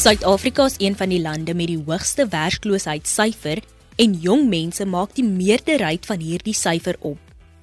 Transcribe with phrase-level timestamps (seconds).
[0.00, 3.58] Suid-Afrika is een van die lande met die hoogste werkloosheidssyfer
[4.00, 7.18] en jong mense maak die meerderheid van hierdie syfer op.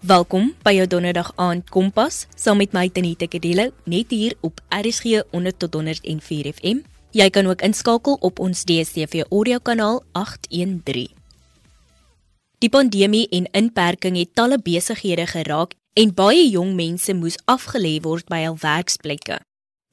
[0.06, 5.24] Welkom by jou donderdag aand Kompas saam met my Tanita Kedelo net hier op RSG
[5.32, 6.86] 100 tot 104 FM.
[7.18, 11.10] Jy kan ook inskakel op ons DStv audio kanaal 813.
[12.62, 18.30] Die pandemie en inperking het talle besighede geraak en baie jong mense moes afgelê word
[18.30, 19.42] by hul werksplekke.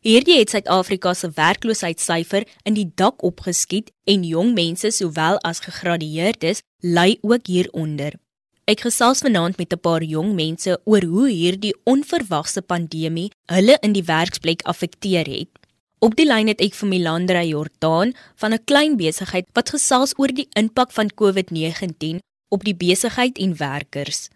[0.05, 6.61] Hierdie het Suid-Afrika se werkloosheidssyfer in die dak opgeskiet en jong mense sowel as gegradueerdes
[6.85, 8.13] ly ook hieronder.
[8.69, 13.93] Ek gesels vanaand met 'n paar jong mense oor hoe hierdie onverwagse pandemie hulle in
[13.93, 15.49] die werksplek affekteer het.
[16.01, 20.29] Op die lyn het ek vir Milandra Jordaan van 'n klein besigheid wat gesels oor
[20.29, 24.29] die impak van COVID-19 op die besigheid en werkers.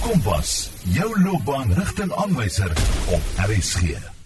[0.00, 2.70] Kompas, jou loopbaanrigtingaanwyser
[3.10, 4.19] op RSG.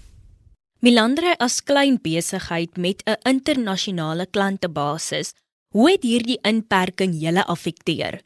[0.85, 5.33] Milandre as klein besigheid met 'n internasionale klantebasis,
[5.73, 8.21] hoe het hierdie inperking julle affekteer?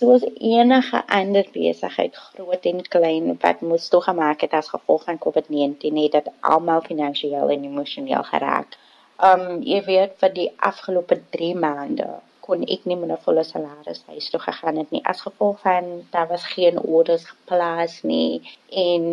[0.00, 5.98] Soos enige ander besigheid, groot en klein, wat moes toegemaak het as gevolg van COVID-19,
[6.04, 8.78] het dit almal finansiëel en emosioneel geraak.
[9.30, 12.08] Um jy weet vir die afgelope 3 maande
[12.40, 16.28] kon ek nie 'n volle salaris huis toe gegaan het nie as gevolg van daar
[16.28, 19.04] was geen orders geplaas nie en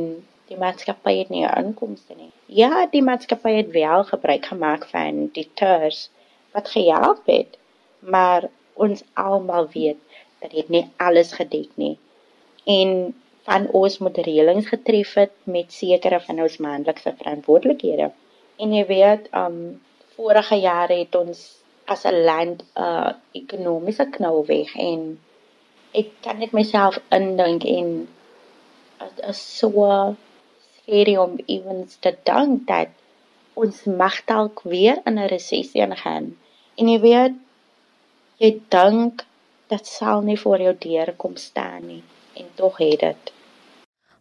[0.49, 2.31] die maatskappy het nie inkomste nie.
[2.45, 6.09] Ja, die maatskappy het wel gebruik gemaak van die tours
[6.53, 7.57] wat gehelp het,
[7.99, 9.99] maar ons almal weet
[10.39, 11.97] dat dit nie alles gedek nie.
[12.65, 13.15] En
[13.45, 18.11] van ons moet reëlings getref het met sekere van ons maandelikse verantwoordelikhede.
[18.57, 19.81] En jy weet, um
[20.15, 21.41] vorige jare het ons
[21.85, 25.19] as 'n land 'n uh, ekonomiese knou weg en
[25.91, 28.07] ek kan net myself indink en
[28.97, 30.15] as, as so
[30.85, 32.89] hierdie om ewens te dank dat
[33.53, 36.35] ons mag dalk weer in 'n resessie ingaan.
[36.77, 37.35] En jy weet
[38.37, 39.25] jy dink
[39.67, 42.03] dat sal nie voor jou deur kom staan nie
[42.33, 43.31] en tog het dit.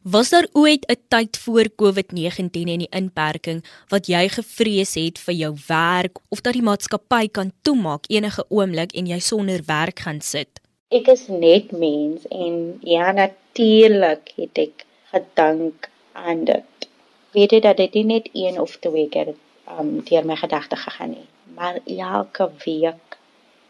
[0.05, 5.35] Was daar ooit 'n tyd voor COVID-19 en die inperking wat jy gevrees het vir
[5.35, 10.21] jou werk of dat die maatskappy kan toemaak enige oomblik en jy sonder werk gaan
[10.21, 10.61] sit?
[10.89, 16.89] Ek is net mens en ja natuurlik het ek gedink aan dit.
[17.35, 19.35] Weet jy dat dit nie net een of twee keer
[19.79, 23.17] um deur my gedagte gegaan nie, maar elke week.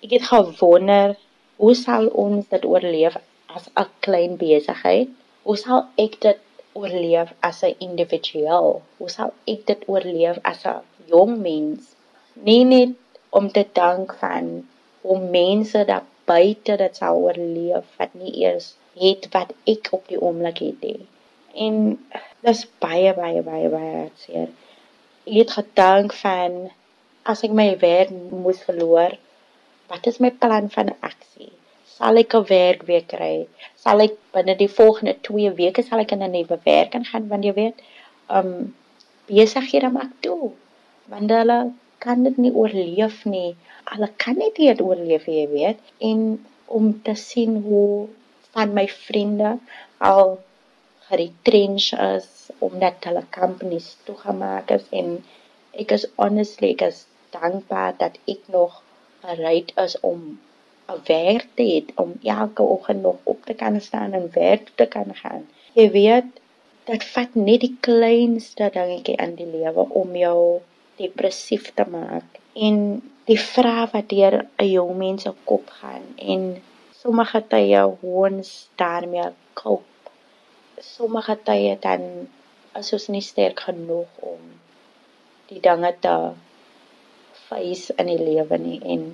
[0.04, 1.16] Ek het gewonder
[1.56, 3.16] hoe sal ons dit oorleef
[3.56, 5.08] as 'n klein besigheid?
[5.46, 6.40] Hoe sal ek dit
[6.72, 8.82] oorleef as 'n individueel?
[8.98, 11.94] Hoe sal ek dit oorleef as 'n jong mens?
[12.48, 12.94] Nie net
[13.30, 14.68] om te dank van
[15.00, 20.20] hoe mense daar buite dit sou oorleef wat nie eers het wat ek op die
[20.20, 21.06] oomblik het nie.
[21.54, 21.74] En
[22.44, 24.48] dis baie baie baie baie seer.
[25.24, 26.56] Ek het gedink van
[27.24, 28.10] as ek my werk
[28.44, 29.14] moes verloor,
[29.88, 31.52] wat is my plan van aksie?
[31.94, 33.46] Sal ek 'n werk weer kry?
[33.84, 37.44] Sal ek binne die volgende 2 weke sal ek in 'n nuwe werk gaan want
[37.44, 37.78] jy weet,
[38.28, 38.74] um
[39.28, 40.52] besighede maak toe.
[41.12, 41.58] Want hulle
[41.98, 43.56] kan dit nie oorleef nie.
[43.92, 45.78] Hulle kan net nie dit oorleef jy weet.
[45.98, 48.08] En om te sien hoe
[48.54, 49.58] van my vriende
[49.98, 50.38] al
[51.08, 52.28] geretrench is
[52.58, 55.08] omdat hulle companies toegemaak is en
[55.82, 57.04] ek is honestly ek is
[57.36, 58.82] dankbaar dat ek nog
[59.24, 60.20] gereed is om
[60.92, 64.86] 'n werk te hê om elke oggend nog op te kan staan en werk te
[64.86, 65.46] kan gaan.
[65.72, 66.30] Jy weet,
[66.84, 70.40] dit vat net die kleinste dingetjie in die lewe om jou
[71.00, 72.76] depressief te maak en
[73.30, 76.42] die vrae wat deur 'n jong mens se kop gaan en
[77.02, 78.50] sommige tye hoe ons
[78.82, 79.28] daarmee
[79.60, 79.93] cope
[80.80, 82.28] sommige tye dan
[82.78, 84.40] is ons nie sterk genoeg om
[85.50, 86.14] die dinge te
[87.48, 89.06] face in die lewe nie en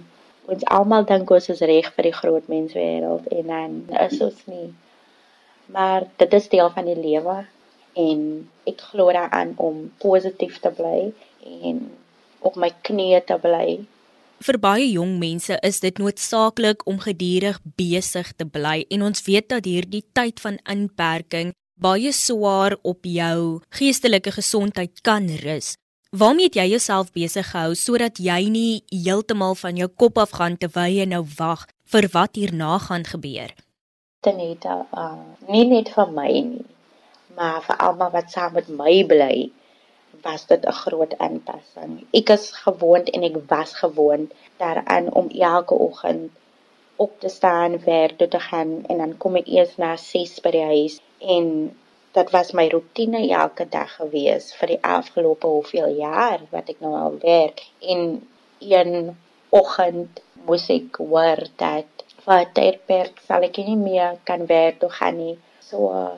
[0.51, 3.77] ons almal dink ons is reg vir die groot menswêreld en dan
[4.07, 4.71] is ons nie.
[5.71, 7.37] Maar dit is deel van die lewe
[8.01, 8.21] en
[8.71, 11.11] ek glo daaraan om positief te bly
[11.47, 11.87] en
[12.41, 13.81] op my knieë te bly.
[14.41, 19.51] Vir baie jong mense is dit noodsaaklik om gedurig besig te bly en ons weet
[19.53, 25.77] dat hierdie tyd van inperking baie swaar op jou geestelike gesondheid kan rus.
[26.11, 30.59] Waarmee het jy jouself besig gehou sodat jy nie heeltemal van jou kop af gaan
[30.61, 33.55] terwyl jy nou wag vir wat hierna gaan gebeur?
[34.21, 36.67] Teneta, uh, nie net vir my nie,
[37.39, 39.35] maar vir almal wat saam met my bly,
[40.27, 42.05] was dit 'n groot aanpassing.
[42.13, 46.31] Ek is gewoond en ek was gewoond daaraan om elke oggend
[46.97, 50.51] op te staan, werk toe te gaan en dan kom ek eers na 6 by
[50.51, 51.77] die huis en
[52.13, 56.95] dit was my rotine elke dag gewees vir die afgelope hoeveel jaar wat ek nou
[56.99, 58.07] al werk en
[58.59, 59.17] een
[59.51, 65.17] oggend moes ek hoor dat vir tydperk sal ek nie meer kan werk toe gaan
[65.19, 65.37] nie.
[65.65, 66.17] So uh,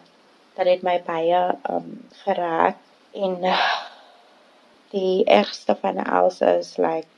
[0.56, 1.88] dat het my baie um
[2.24, 2.78] geraak
[3.12, 3.58] en uh,
[4.94, 7.08] die ergste van alles is like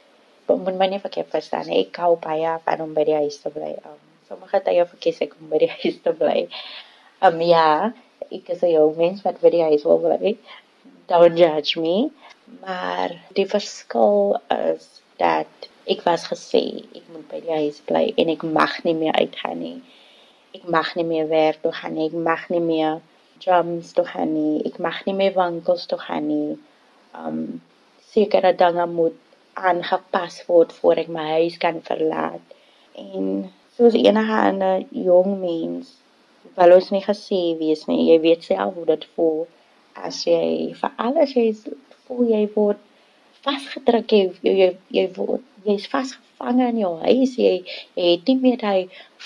[0.47, 3.73] moet my nie verkeerd verstaan ek hou baie van om by die huis te bly.
[3.87, 6.45] Um, sommige tye verkies ek om by die huis te bly.
[7.25, 7.93] Um ja,
[8.37, 10.33] ek is 'n jong mens wat die huis wil bly.
[11.09, 12.11] Don't judge me.
[12.65, 16.63] Maar die verskil is dat ek was gesê
[16.99, 19.81] ek moet by die huis bly en ek mag nie meer uitgaan nie.
[20.53, 22.11] Ek mag nie meer werk toe gaan nie.
[22.29, 23.01] Mag nie meer
[23.41, 24.75] drums toe gaan nie.
[24.89, 26.59] Mag nie meer winkels toe gaan nie.
[27.25, 27.63] Um
[28.13, 29.17] sekere dinge moet
[29.55, 32.45] aangepas word voor ek my huis kan verlaat.
[32.93, 36.04] En soos enige ander jong mens
[36.57, 38.03] wil ons nie gesê wees nie.
[38.11, 39.47] Jy weet self hoe dit voel
[39.95, 41.47] as jy vir alles jy
[42.07, 42.81] voel jy word
[43.47, 47.53] vasgedruk jy jy jy word jy's vasgevang in jou huis jy,
[47.99, 48.83] jy het nie meer daai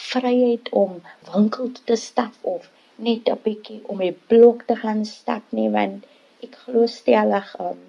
[0.09, 0.99] vryheid om
[1.31, 2.69] winkel te stap of
[3.07, 6.07] net 'n bietjie om 'n blok te gaan stap nie want
[6.47, 7.81] ek glo stellig um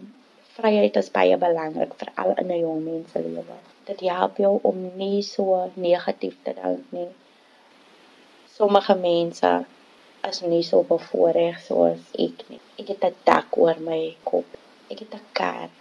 [0.56, 3.58] vryheid is baie belangrik veral in 'n jong mens se lewe
[3.90, 5.46] dit help jou om nie so
[5.88, 7.10] negatief te dink nie
[8.60, 9.52] sommige mense
[10.30, 14.58] is nie so bevoorreg soos ek nie ek het 'n dak oor my kop
[14.92, 15.80] ek het 'n kat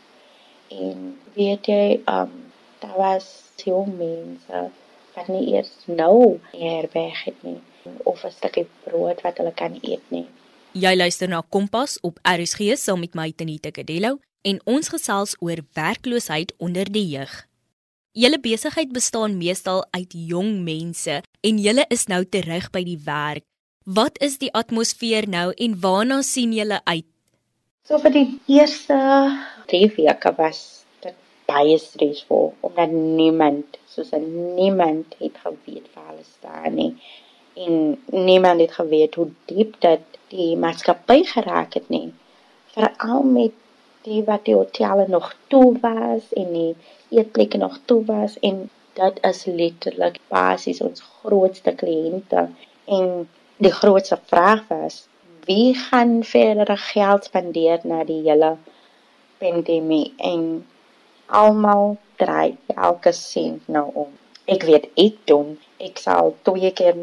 [0.69, 2.31] En weet jy, um
[2.79, 3.27] daar was
[3.65, 4.71] jong mense
[5.15, 7.59] wat nie eers nou herberg het nie
[8.05, 10.27] of 'n stukkie brood wat hulle kan eet nie.
[10.73, 15.59] Jy luister na Kompas op RSG saam met my Tenita Kadello en ons gesels oor
[15.73, 17.47] werkloosheid onder die jeug.
[18.13, 23.45] Julle besigheid bestaan meestal uit jong mense en julle is nou terug by die werk.
[23.85, 27.07] Wat is die atmosfeer nou en waarna sien julle uit?
[27.89, 28.99] So vir die eerste
[29.71, 30.59] 3 weke was
[31.05, 31.17] dit
[31.49, 34.13] baie stresvol omdat niemand, soos
[34.59, 36.93] niemand het geweet waar hulle staan nie.
[37.57, 42.13] En niemand het geweet hoe diep dit die maatskappy geraak het nie.
[42.75, 43.57] Veral met
[44.05, 46.75] die wat die hotelle nog toe was en die
[47.09, 48.69] eetplekke nog toe was en
[49.01, 52.49] dit is letterlik basies ons grootste kliënte
[52.99, 53.29] en
[53.67, 55.05] die grootste vraag was
[55.49, 58.57] wie gaan verdere geld spandeer na die hele
[59.41, 60.43] pandemie en
[61.41, 64.11] almal draai elke sent nou om.
[64.49, 65.55] Ek weet ek doen,
[65.89, 66.97] ek sal twee keer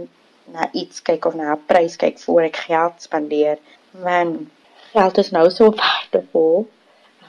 [0.54, 3.58] na iets kyk of na 'n prys kyk voor ek geld spandeer.
[4.06, 4.52] Man,
[4.94, 6.68] geld is nou so waardevol.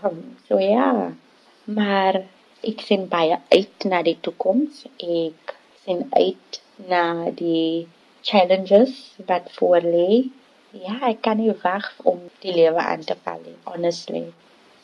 [0.04, 1.12] Um, so ja,
[1.64, 2.22] maar
[2.70, 4.86] ek sien baie uit na die toekoms.
[4.98, 5.54] Ek
[5.84, 7.86] sien uit na die
[8.22, 10.26] challenges wat voor lê
[10.84, 14.26] Ja, ek kan nie wag om die lewe aan te val nie, honestly.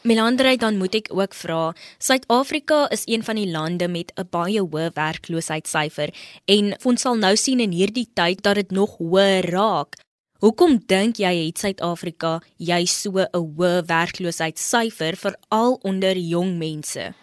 [0.09, 4.63] Melandrey, dan moet ek ook vra, Suid-Afrika is een van die lande met 'n baie
[4.63, 6.11] hoë werkloosheidssyfer
[6.47, 10.01] en ons sal nou sien in hierdie tyd dat dit nog hoër raak.
[10.41, 17.15] Hoekom dink jy het Suid-Afrika jy so 'n hoë werkloosheidssyfer veral onder jong mense?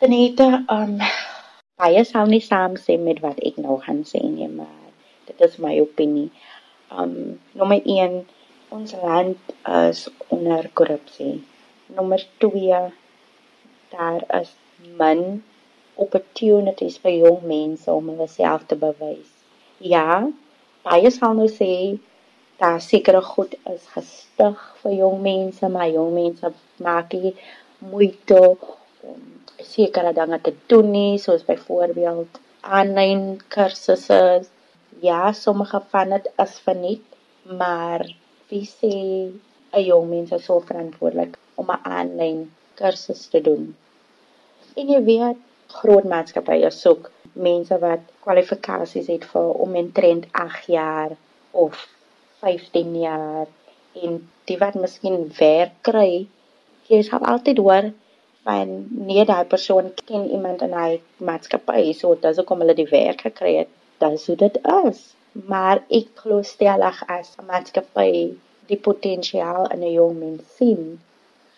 [0.00, 0.98] Benita, um
[1.80, 4.90] baie sal nie saamstem met wat ek nou gaan sê nie, maar
[5.28, 6.26] dit is my opinie
[7.02, 7.14] um
[7.60, 8.18] nommer 1
[8.76, 10.02] ons land is
[10.36, 11.38] onder korrupsie.
[12.00, 12.80] Nommer 2
[13.94, 14.50] daar is
[15.00, 15.24] min
[16.06, 19.32] opportunities vir jong mense om hulle self te bewys.
[19.94, 20.20] Ja,
[20.90, 21.72] baie sal nou sê
[22.60, 26.52] daar sekere goed is gestig vir jong mense, maar jong mense
[26.90, 27.32] maak nie
[27.94, 29.24] moeite om
[29.62, 33.24] sekere dinge te doen nie, soos byvoorbeeld aanlyn
[33.54, 34.20] kursusse
[35.00, 37.04] ja, sommige van dit is verniet,
[37.44, 38.06] maar
[38.48, 38.92] wie sê
[39.72, 42.38] 'n jong mens is so verantwoordelik om 'n aanlyn
[42.74, 43.76] kursus te doen?
[44.76, 45.38] En jy weet,
[45.80, 51.16] groot maatskappye soek mense wat kwalifikasies het vir om intrent 8 jaar
[51.50, 51.88] of
[52.40, 53.46] 15 jaar
[54.02, 56.26] en die wat miskien werk kry,
[56.88, 57.90] jy sal altyd hoor
[58.46, 58.72] van
[59.08, 60.90] nee daai persoon ken iemand in hy
[61.30, 65.00] maatskappy so dit is hoekom hulle die werk gekry het dis hoe dit is.
[65.52, 68.12] Maar ek glo stellig as 'n maatskappy
[68.70, 70.82] die potensiaal in 'n jong mens sien,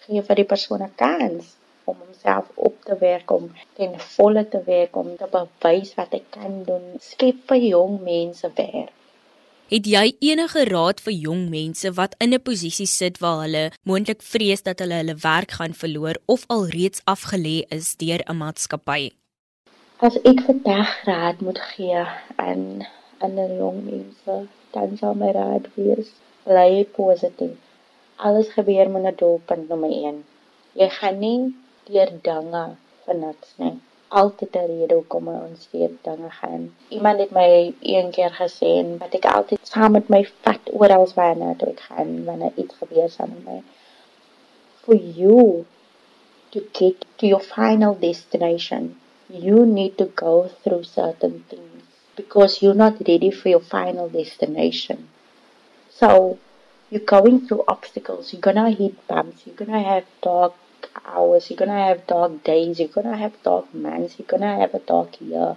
[0.04, 3.45] gee vir die persoon 'n kans om homself op te werk om
[3.78, 6.87] ten volle te werk om te bewys wat hy kan doen.
[7.11, 8.92] Skep vir jong mense werk.
[9.69, 14.23] Het jy enige raad vir jong mense wat in 'n posisie sit waar hulle moontlik
[14.23, 19.13] vrees dat hulle hulle werk gaan verloor of alreeds afgelê is deur 'n maatskappy?
[20.07, 22.01] As ek vandag raad moet gee
[22.37, 22.87] aan
[23.19, 26.09] aan 'n jong mense, dan sal my raad wees
[26.45, 27.59] bly positief.
[28.17, 30.25] Alles gebeur met 'n doelpunt nommer 1.
[30.73, 32.65] Jy gaan nie deur dinge
[33.05, 33.77] vir niks nie.
[34.09, 35.29] Altyd 'n rede hoekom
[36.03, 36.75] dinge gaan.
[36.88, 37.75] Iemand het my
[38.31, 41.37] gesê dat ek altyd saam met my vat oral waar
[41.69, 43.62] ek gaan wanneer iets gebeur saam met my.
[44.83, 45.65] For you
[46.50, 51.83] to get to your final destination, you need to go through certain things
[52.17, 55.09] because you're not ready for your final destination.
[55.91, 56.38] So
[56.91, 60.55] you're going through obstacles, you're gonna hit bumps, you're gonna have dark
[61.04, 64.78] hours, you're gonna have dark days, you're gonna have dark months, you're gonna have a
[64.78, 65.57] dark year.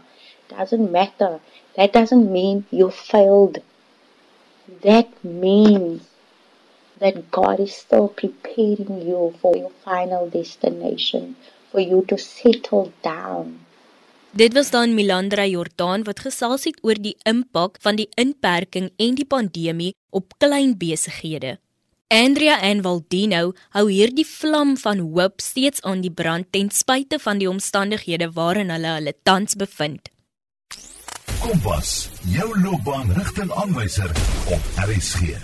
[0.49, 1.39] Doesn't matter.
[1.75, 3.59] That doesn't mean you failed.
[4.81, 6.01] That means
[6.99, 11.35] that God is still preparing you for your final destination,
[11.71, 13.65] for you to settle down.
[14.31, 19.17] Dit was dan Milandra Jordan wat gesels het oor die impak van die inperking en
[19.17, 21.57] die pandemie op klein besighede.
[22.11, 27.39] Andrea en Valdino hou hierdie vlam van hoop steeds aan die brand ten spyte van
[27.39, 30.09] die omstandighede waarin hulle hulle tans bevind.
[31.39, 34.11] Kompas, jou loopbaanrigtingaanwyser
[34.57, 35.37] op RSG.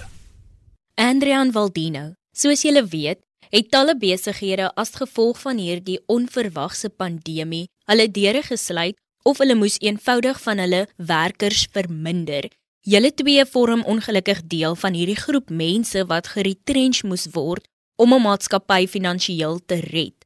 [0.99, 2.03] Andrian Valdino.
[2.35, 8.99] Soos julle weet, het talle besighede as gevolg van hierdie onverwagse pandemie hulle deure gesluit
[9.23, 12.51] of hulle moes eenvoudig van hulle werkers verminder.
[12.87, 17.65] Julle twee vorm ongelukkig deel van hierdie groep mense wat geretrench moes word
[18.03, 20.17] om 'n maatskappy finansiëel te red.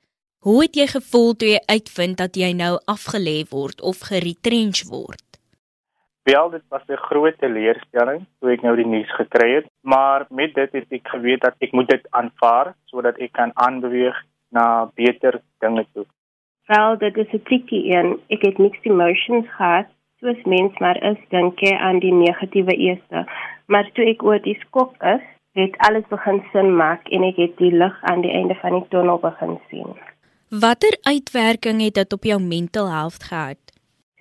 [0.45, 5.25] Hoe het jy gevoel toe jy uitvind dat jy nou afgelê word of geretrench word?
[6.29, 10.53] Wel, dit was 'n groot teleurstelling toe ek nou die nuus gekry het, maar met
[10.53, 14.17] dit het ek geweet dat ek moet dit aanvaar sodat ek kan aanbeweeg
[14.49, 16.05] na beter dinge toe.
[16.65, 18.19] Wel, dit is 'n tricky een.
[18.29, 19.87] Ek het mixed emotions gehad,
[20.21, 23.25] soos mens maar is dink jy aan die negatiewe eerste,
[23.65, 25.23] maar toe ek oor die skok is,
[25.57, 28.87] het alles begin sin maak en ek het die lig aan die einde van die
[28.93, 29.97] tunnel begin sien.
[30.63, 33.59] Watter uitwerking het dit op jou mental health gehad?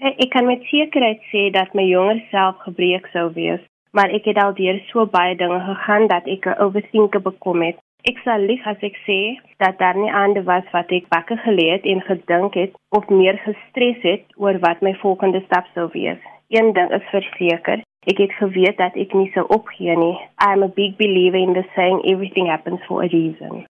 [0.00, 3.60] Ek kan met sekerheid sê dat my jonger self gebreek sou wees,
[3.92, 7.78] maar ek het al deur so baie dinge gegaan dat ek 'n overthinker bekom het.
[8.08, 9.18] Ek sal lieg as ek sê
[9.60, 13.36] dat daar nie ander was wat ek wakker gelê het en gedink het of meer
[13.44, 16.20] gestres het oor wat my volgende stap sou wees.
[16.48, 20.16] Een ding is verseker, ek het geweet dat ek nie sou opgee nie.
[20.40, 23.66] I am a big believer in the saying everything happens for a reason.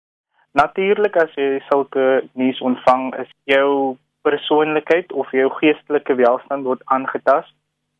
[0.53, 7.53] Natuurlik as jy sulke nuus ontvang, is jou persoonlikheid of jou geestelike welstand word aangetast.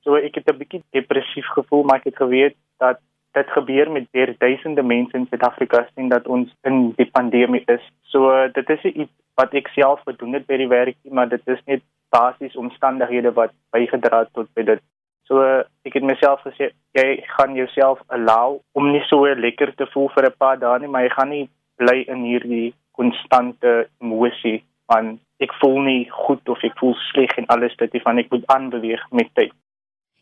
[0.05, 3.01] So ek het 'n bietjie depressief gevoel, maar ek het geweet dat
[3.37, 7.83] dit gebeur met baie duisende mense in Suid-Afrika sien dat ons in die pandemie is.
[8.13, 11.61] So dit is iets wat ek self gedoen het by die werk, maar dit is
[11.65, 14.81] net basies omstandighede wat bygedra het tot by dit.
[15.29, 15.45] So
[15.85, 17.07] ek het myself gesê jy
[17.37, 21.05] gaan jouself allow om nie so lekker te voel vir 'n paar dae nie, maar
[21.05, 26.77] jy gaan nie bly in hierdie konstante emosie van ek voel nie goed of ek
[26.81, 29.53] voel sleg en alles dit van ek moet aanbeweeg met tyd.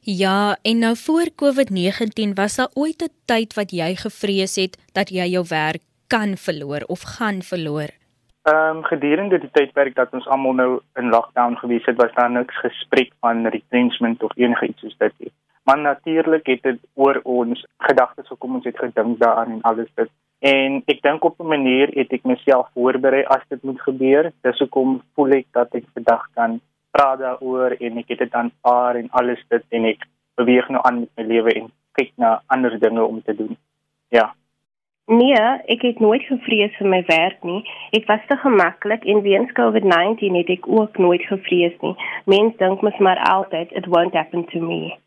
[0.09, 5.09] Ja, en nou voor COVID-19 was daar ooit 'n tyd wat jy gevrees het dat
[5.09, 7.89] jy jou werk kan verloor of gaan verloor.
[8.41, 12.31] Ehm um, gedurende die tydperk dat ons almal nou in lockdown gewees het, was daar
[12.31, 15.31] niks gespreek van retrenchment of enige iets soos dit nie.
[15.63, 20.09] Maar natuurlik het dit oor ons gedagtes gekom, ons het gedink daaraan en alles dit.
[20.39, 24.31] En ek dink op 'n manier het ek myself voorberei as dit moet gebeur.
[24.41, 26.61] Dis hoekom voel ek dat ek vandag kan
[26.91, 30.99] praat daaroor en ek het dit aanvaar en alles dit en ek beweeg nou aan
[31.05, 33.57] met my lewe en kyk na ander dinge om te doen.
[34.13, 34.33] Ja.
[35.07, 35.39] Nee,
[35.71, 37.61] ek het nooit gevrees vir my werk nie.
[37.95, 41.95] Ek was te gemaklik en weens COVID-19 het ek ook nooit gevrees nie.
[42.25, 44.97] Mense dink mos maar altyd it won't happen to me.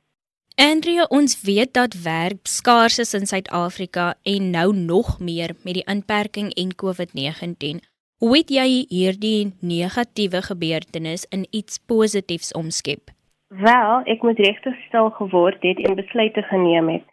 [0.60, 5.86] Andrea, ons weet dat werk skaars is in Suid-Afrika en nou nog meer met die
[5.88, 7.84] inperking en COVID-19.
[8.20, 13.14] Hoe het jy hierdie negatiewe gebeurtenis in iets positiefs omskep?
[13.48, 17.06] Wel, ek moet regtig stil geword het en besluite geneem het.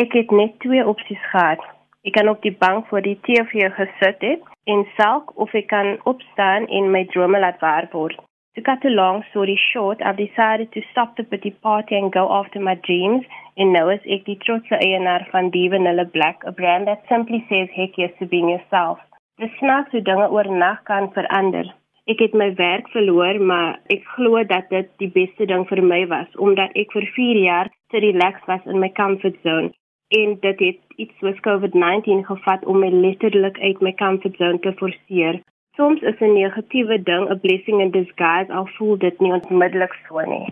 [0.00, 1.60] Ek het net twee opsies gehad.
[2.08, 5.98] Ek kan op die bank voor die TV gesit het en salk of ek kan
[6.08, 8.16] opstaan en my drome laat waar word.
[8.56, 12.24] To cut a long story short, I've decided to stop the pity party and go
[12.40, 13.28] after my dreams.
[13.60, 17.44] En nou is ek die trotse eienaar van Die Vanilla Black, a brand that simply
[17.52, 19.04] says heck yes to being yourself.
[19.42, 21.66] Dis snaaks hoe dinge oornag kan verander.
[22.06, 26.04] Ek het my werk verloor, maar ek glo dat dit die beste ding vir my
[26.12, 29.72] was omdat ek vir 4 jaar te relax was in my comfort zone
[30.18, 34.74] en dit het iets soos COVID-19 gevat om my letterlik uit my comfort zone te
[34.82, 35.40] forceer.
[35.74, 40.20] Soms is 'n negatiewe ding 'n blessing in disguise al voel dit nie onmiddellik so
[40.20, 40.46] nie.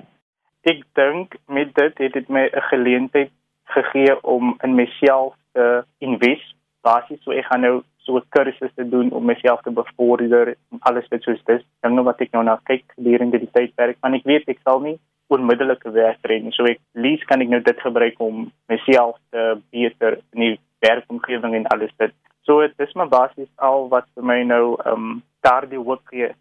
[0.62, 3.30] Ek dink met dit het dit my 'n geleentheid
[3.64, 6.54] gegee om in myself te invest.
[6.82, 10.78] Basies so ek gaan nou so 'n kursus te doen om myself te bevorder en
[10.80, 11.62] alles wat soos dis.
[11.80, 14.80] Dan nou wat ek nou na kyk gedurende die tydperk, want ek weet ek sal
[14.80, 16.52] nie onmiddellike werk kry nie.
[16.52, 21.54] So ek lees kan ek nou dit gebruik om myself te beter in die werkomgewing
[21.54, 22.14] en alles dit.
[22.47, 26.32] So dit is maar basies al wat vir my nou um, daardie hoop gee.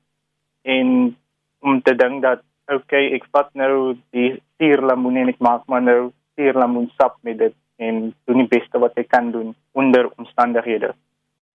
[0.64, 1.16] En
[1.62, 2.42] om te dink dat
[2.72, 8.12] okay, ek vat nou die suurlemoen en ek maak maar nou suurlemoensap met dit en
[8.30, 10.94] doen die beste wat ek kan doen onder omstandighede.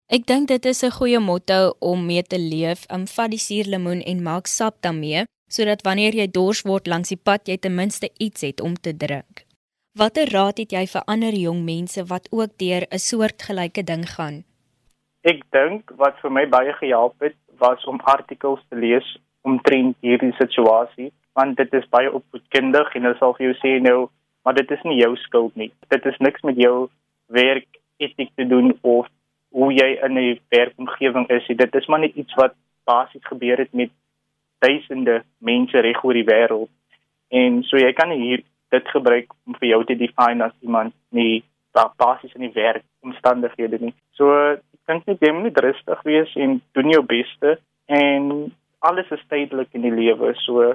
[0.07, 2.87] Ek dink dit is 'n goeie motto om mee te leef.
[2.95, 7.23] Um vat die suurlemoen en maak sap daarmee sodat wanneer jy dors word langs die
[7.29, 9.43] pad jy ten minste iets het om te drink.
[9.99, 14.45] Watter raad het jy vir ander jong mense wat ook deur 'n soortgelyke ding gaan?
[15.23, 20.35] Ek dink wat vir my baie gehelp het was om artikels te lees omtrent hierdie
[20.39, 24.09] situasie want dit is baie opvoedkundig en hulle sal vir jou sê nou
[24.45, 25.73] maar dit is nie jou skuld nie.
[25.89, 26.89] Dit is niks met jou
[27.27, 27.67] werk
[27.99, 29.07] etiek te doen of
[29.57, 31.47] hoe jy in 'n werkomgewing is.
[31.47, 33.91] Dit is maar net iets wat basies gebeur het met
[34.59, 36.69] duisende mense reg oor die wêreld.
[37.29, 41.45] En so jy kan hier dit gebruik om vir jou te define as iemand nie
[41.97, 43.95] basies in die werkomstandighede nie.
[44.13, 49.25] So ek dink net jy moet rustig wees en doen jou beste en alles is
[49.29, 50.35] tydelik in die lewe.
[50.45, 50.75] So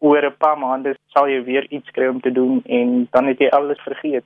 [0.00, 3.38] oor 'n paar maande sal jy weer iets kry om te doen en dan het
[3.38, 4.24] jy alles vergeet.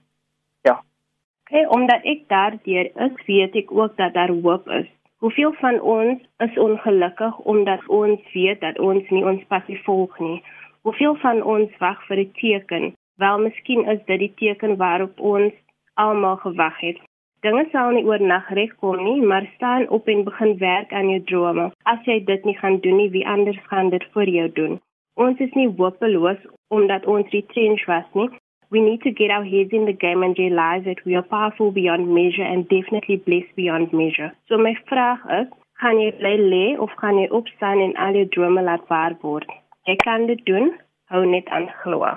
[1.46, 4.86] Hey, omdat ek daardeur is, weet ek ook dat daar hoop is.
[5.22, 10.40] Hoeveel van ons is ongelukkig omdat ons weet dat ons nie ons passie volg nie?
[10.82, 12.84] Hoeveel van ons wag vir 'n teken?
[13.22, 15.52] Wel, miskien is dit die teken waarop ons
[15.94, 16.98] almal gewag het.
[17.40, 21.70] Dinge sal nie oornag regkom nie, maar staan op en begin werk aan jou drome.
[21.82, 24.80] As jy dit nie gaan doen nie, wie anders gaan dit vir jou doen?
[25.14, 28.30] Ons is nie hopeloos omdat ons retrench was nie.
[28.70, 31.70] We need to get our heads in the game and realize that we are powerful
[31.70, 34.32] beyond measure and definitely blessed beyond measure.
[34.49, 35.47] So my vraag is,
[35.82, 39.47] gaan jy bly lê of gaan jy opstaan en al jou drome laat waar word?
[39.86, 40.73] Jy kan dit doen,
[41.12, 42.10] hou net aan glo.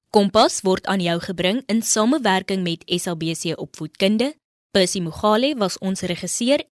[0.10, 4.34] Kompas word aan jou gebring in samewerking met SABC Opvoedkunde.
[4.72, 6.64] Percy Mogale was ons regisseur